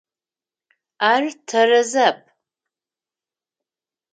Ар 1.11 1.23
тэрэзэп. 1.47 2.19